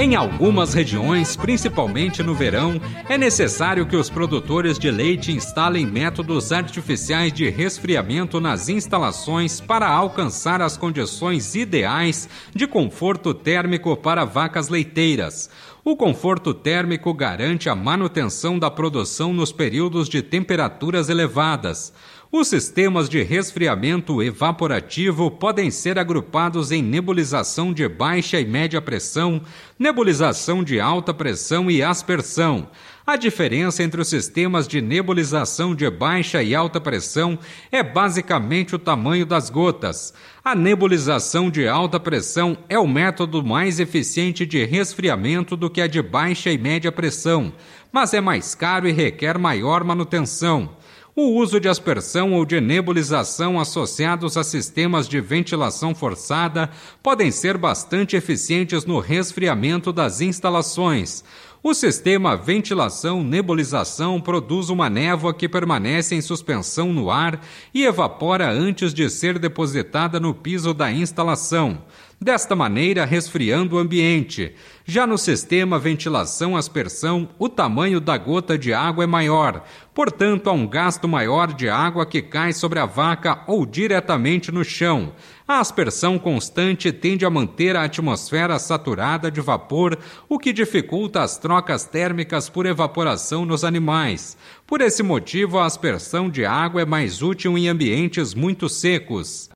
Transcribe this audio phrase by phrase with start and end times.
[0.00, 6.52] Em algumas regiões, principalmente no verão, é necessário que os produtores de leite instalem métodos
[6.52, 14.68] artificiais de resfriamento nas instalações para alcançar as condições ideais de conforto térmico para vacas
[14.68, 15.50] leiteiras.
[15.84, 21.92] O conforto térmico garante a manutenção da produção nos períodos de temperaturas elevadas.
[22.30, 29.40] Os sistemas de resfriamento evaporativo podem ser agrupados em nebulização de baixa e média pressão,
[29.78, 32.68] nebulização de alta pressão e aspersão.
[33.06, 37.38] A diferença entre os sistemas de nebulização de baixa e alta pressão
[37.72, 40.12] é basicamente o tamanho das gotas.
[40.44, 45.86] A nebulização de alta pressão é o método mais eficiente de resfriamento do que a
[45.86, 47.54] de baixa e média pressão,
[47.90, 50.76] mas é mais caro e requer maior manutenção.
[51.20, 56.70] O uso de aspersão ou de nebulização associados a sistemas de ventilação forçada
[57.02, 61.24] podem ser bastante eficientes no resfriamento das instalações.
[61.60, 67.44] O sistema ventilação-nebulização produz uma névoa que permanece em suspensão no ar
[67.74, 71.82] e evapora antes de ser depositada no piso da instalação
[72.20, 74.54] desta maneira resfriando o ambiente.
[74.84, 79.64] Já no sistema ventilação-aspersão, o tamanho da gota de água é maior,
[79.94, 84.64] portanto, há um gasto maior de água que cai sobre a vaca ou diretamente no
[84.64, 85.12] chão.
[85.46, 89.96] A aspersão constante tende a manter a atmosfera saturada de vapor,
[90.28, 94.36] o que dificulta as trocas térmicas por evaporação nos animais.
[94.66, 99.48] Por esse motivo, a aspersão de água é mais útil em ambientes muito secos.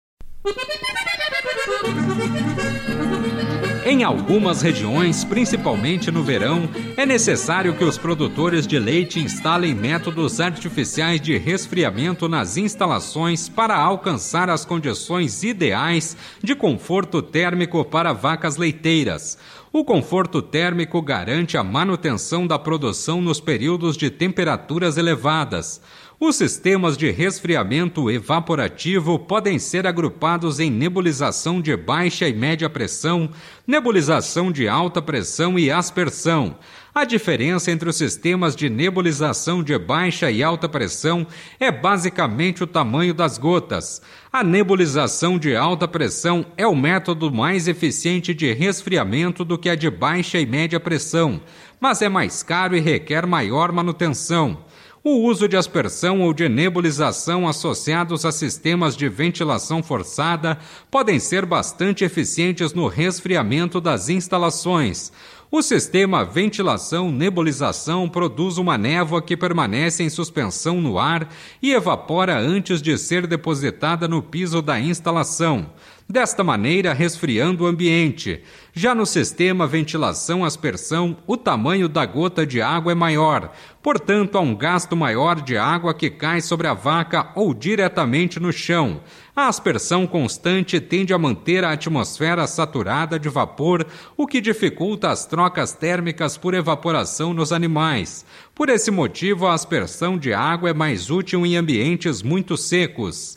[3.92, 6.66] Em algumas regiões, principalmente no verão,
[6.96, 13.76] é necessário que os produtores de leite instalem métodos artificiais de resfriamento nas instalações para
[13.76, 19.36] alcançar as condições ideais de conforto térmico para vacas leiteiras.
[19.74, 25.80] O conforto térmico garante a manutenção da produção nos períodos de temperaturas elevadas.
[26.20, 33.30] Os sistemas de resfriamento evaporativo podem ser agrupados em nebulização de baixa e média pressão,
[33.66, 36.54] nebulização de alta pressão e aspersão.
[36.94, 41.26] A diferença entre os sistemas de nebulização de baixa e alta pressão
[41.58, 44.02] é basicamente o tamanho das gotas.
[44.30, 49.74] A nebulização de alta pressão é o método mais eficiente de resfriamento do que a
[49.74, 51.40] de baixa e média pressão,
[51.80, 54.58] mas é mais caro e requer maior manutenção.
[55.04, 60.56] O uso de aspersão ou de nebulização associados a sistemas de ventilação forçada
[60.92, 65.12] podem ser bastante eficientes no resfriamento das instalações.
[65.50, 71.28] O sistema ventilação-nebulização produz uma névoa que permanece em suspensão no ar
[71.60, 75.66] e evapora antes de ser depositada no piso da instalação
[76.08, 78.42] desta maneira resfriando o ambiente.
[78.74, 83.52] Já no sistema ventilação-aspersão, o tamanho da gota de água é maior,
[83.82, 88.52] portanto, há um gasto maior de água que cai sobre a vaca ou diretamente no
[88.52, 89.00] chão.
[89.34, 93.86] A aspersão constante tende a manter a atmosfera saturada de vapor,
[94.16, 98.24] o que dificulta as trocas térmicas por evaporação nos animais.
[98.54, 103.36] Por esse motivo, a aspersão de água é mais útil em ambientes muito secos.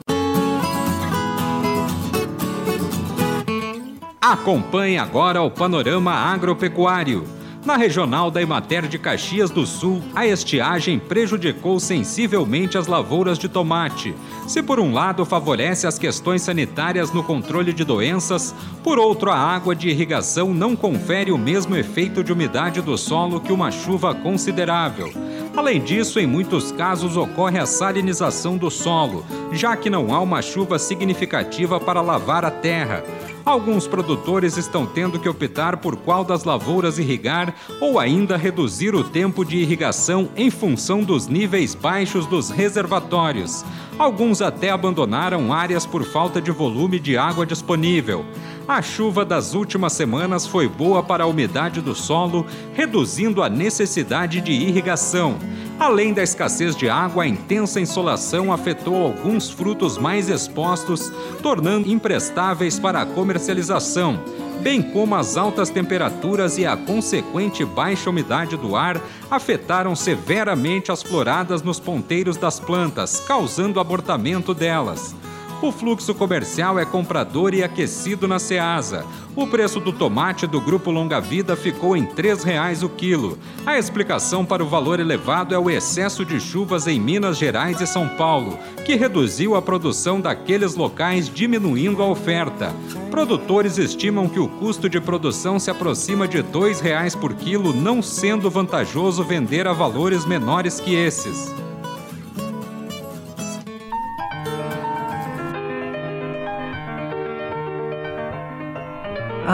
[4.26, 7.26] Acompanhe agora o panorama agropecuário.
[7.64, 13.48] Na regional da Emater de Caxias do Sul, a estiagem prejudicou sensivelmente as lavouras de
[13.48, 14.16] tomate.
[14.48, 19.38] Se por um lado favorece as questões sanitárias no controle de doenças, por outro a
[19.38, 24.16] água de irrigação não confere o mesmo efeito de umidade do solo que uma chuva
[24.16, 25.14] considerável.
[25.56, 29.24] Além disso, em muitos casos ocorre a salinização do solo,
[29.54, 33.04] já que não há uma chuva significativa para lavar a terra.
[33.46, 39.04] Alguns produtores estão tendo que optar por qual das lavouras irrigar ou ainda reduzir o
[39.04, 43.64] tempo de irrigação em função dos níveis baixos dos reservatórios.
[44.00, 48.26] Alguns até abandonaram áreas por falta de volume de água disponível.
[48.68, 54.42] A chuva das últimas semanas foi boa para a umidade do solo, reduzindo a necessidade
[54.42, 55.38] de irrigação.
[55.78, 61.12] Além da escassez de água, a intensa insolação afetou alguns frutos mais expostos,
[61.44, 64.20] tornando imprestáveis para a comercialização.
[64.62, 69.00] bem como as altas temperaturas e a consequente baixa umidade do ar
[69.30, 75.14] afetaram severamente as floradas nos ponteiros das plantas, causando abortamento delas.
[75.62, 79.06] O fluxo comercial é comprador e aquecido na Ceasa.
[79.36, 83.38] O preço do tomate do Grupo Longa Vida ficou em R$ 3,00 o quilo.
[83.66, 87.88] A explicação para o valor elevado é o excesso de chuvas em Minas Gerais e
[87.88, 92.74] São Paulo, que reduziu a produção daqueles locais, diminuindo a oferta.
[93.10, 98.02] Produtores estimam que o custo de produção se aproxima de R$ 2,00 por quilo, não
[98.02, 101.65] sendo vantajoso vender a valores menores que esses.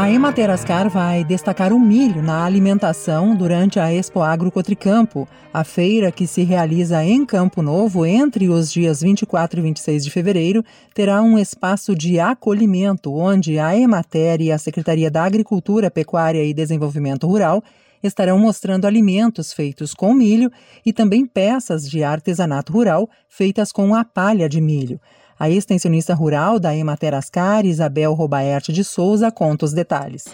[0.01, 5.63] A Emater Ascar vai destacar o milho na alimentação durante a Expo Agro Cotricampo, a
[5.63, 10.65] feira que se realiza em Campo Novo entre os dias 24 e 26 de fevereiro,
[10.95, 16.51] terá um espaço de acolhimento onde a Emater e a Secretaria da Agricultura, Pecuária e
[16.51, 17.63] Desenvolvimento Rural
[18.01, 20.51] estarão mostrando alimentos feitos com milho
[20.83, 24.99] e também peças de artesanato rural feitas com a palha de milho.
[25.41, 30.25] A extensionista rural da Emater Ascar, Isabel Robaerte de Souza, conta os detalhes.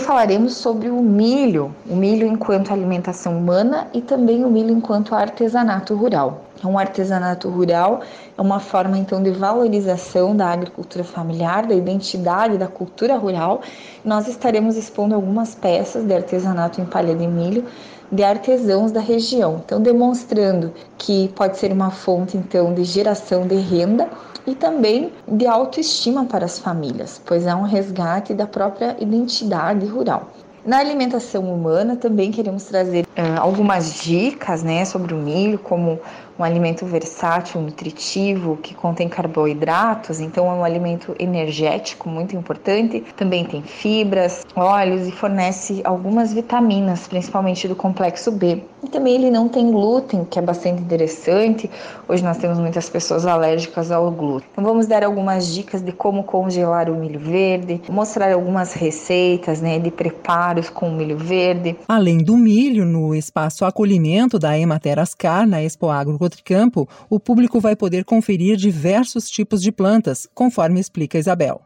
[0.00, 5.94] Falaremos sobre o milho, o milho enquanto alimentação humana e também o milho enquanto artesanato
[5.94, 6.46] rural.
[6.64, 8.00] Um artesanato rural
[8.36, 13.60] é uma forma então de valorização da agricultura familiar, da identidade da cultura rural.
[14.04, 17.64] Nós estaremos expondo algumas peças de artesanato em palha de milho
[18.10, 23.56] de artesãos da região, então demonstrando que pode ser uma fonte então de geração de
[23.56, 24.08] renda
[24.46, 30.30] e também de autoestima para as famílias, pois é um resgate da própria identidade rural.
[30.64, 33.05] Na alimentação humana também queremos trazer
[33.38, 36.00] algumas dicas né, sobre o milho, como
[36.38, 43.02] um alimento versátil, nutritivo, que contém carboidratos, então é um alimento energético muito importante.
[43.16, 48.62] Também tem fibras, óleos e fornece algumas vitaminas, principalmente do complexo B.
[48.82, 51.70] E também ele não tem glúten, que é bastante interessante.
[52.06, 54.48] Hoje nós temos muitas pessoas alérgicas ao glúten.
[54.52, 59.78] Então vamos dar algumas dicas de como congelar o milho verde, mostrar algumas receitas né,
[59.78, 61.76] de preparos com o milho verde.
[61.88, 67.60] Além do milho, no espaço acolhimento da Emater Ascar, na Expo Agro Cotricampo, o público
[67.60, 71.60] vai poder conferir diversos tipos de plantas, conforme explica Isabel.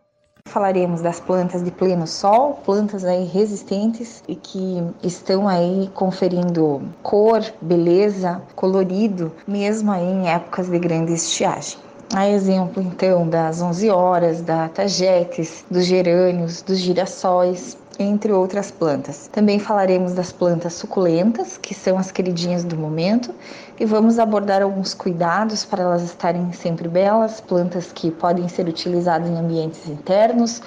[0.47, 7.41] Falaremos das plantas de pleno sol, plantas aí resistentes e que estão aí conferindo cor,
[7.61, 11.79] beleza, colorido, mesmo aí em épocas de grande estiagem.
[12.13, 19.29] A exemplo, então, das 11 horas, da tagetes, dos gerânios, dos girassóis, entre outras plantas.
[19.29, 23.35] Também falaremos das plantas suculentas, que são as queridinhas do momento,
[23.79, 29.29] e vamos abordar alguns cuidados para elas estarem sempre belas, plantas que podem ser utilizadas
[29.29, 30.63] em ambientes internos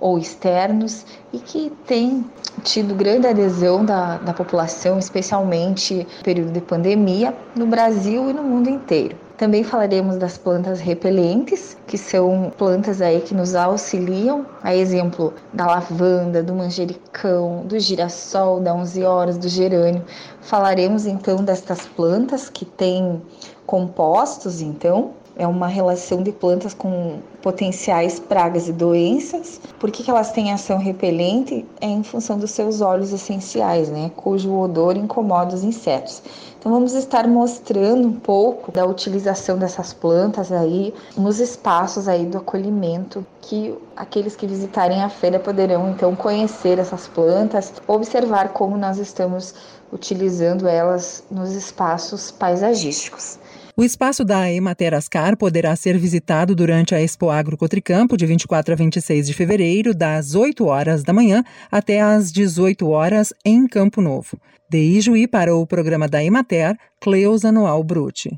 [0.00, 2.24] ou externos e que têm
[2.62, 8.42] tido grande adesão da, da população, especialmente no período de pandemia, no Brasil e no
[8.42, 9.27] mundo inteiro.
[9.38, 15.64] Também falaremos das plantas repelentes, que são plantas aí que nos auxiliam, a exemplo da
[15.64, 20.04] lavanda, do manjericão, do girassol, da 11 horas, do gerânio.
[20.40, 23.22] Falaremos então destas plantas que têm
[23.64, 29.60] compostos, então, é uma relação de plantas com potenciais pragas e doenças.
[29.78, 31.64] Por que, que elas têm ação repelente?
[31.80, 34.10] É em função dos seus óleos essenciais, né?
[34.16, 36.20] Cujo odor incomoda os insetos.
[36.58, 42.38] Então vamos estar mostrando um pouco da utilização dessas plantas aí nos espaços aí do
[42.38, 48.98] acolhimento que aqueles que visitarem a feira poderão então conhecer essas plantas, observar como nós
[48.98, 49.54] estamos
[49.92, 53.38] utilizando elas nos espaços paisagísticos.
[53.78, 58.74] O espaço da Emater Ascar poderá ser visitado durante a Expo Agro Cotricampo de 24
[58.74, 64.02] a 26 de fevereiro, das 8 horas da manhã até às 18 horas em Campo
[64.02, 64.36] Novo.
[64.68, 68.36] De Ijuí para o programa da Emater, Cleusa Noal Bruti.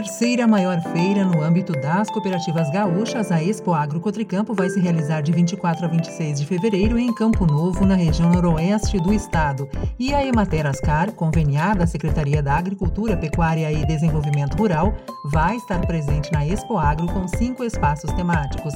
[0.00, 5.20] Terceira maior feira no âmbito das cooperativas gaúchas, a Expo Agro Cotricampo vai se realizar
[5.20, 9.68] de 24 a 26 de fevereiro em Campo Novo, na região noroeste do estado.
[9.98, 14.94] E a Emater Ascar, conveniada à Secretaria da Agricultura, Pecuária e Desenvolvimento Rural,
[15.26, 18.72] vai estar presente na Expo Agro com cinco espaços temáticos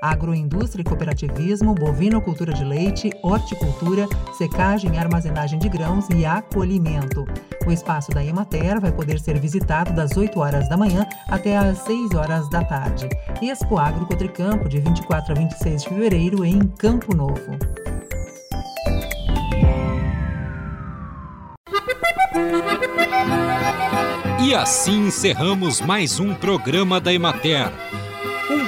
[0.00, 4.06] agroindústria e cooperativismo, bovinocultura de leite, horticultura,
[4.36, 7.26] secagem e armazenagem de grãos e acolhimento.
[7.66, 11.78] O espaço da Emater vai poder ser visitado das 8 horas da manhã até às
[11.78, 13.08] 6 horas da tarde.
[13.42, 17.58] Expo Agro Cotricampo, de 24 a 26 de fevereiro, em Campo Novo.
[24.40, 27.70] E assim encerramos mais um programa da Emater.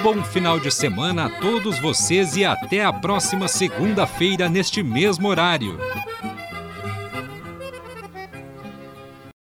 [0.03, 5.79] Bom final de semana a todos vocês e até a próxima segunda-feira neste mesmo horário.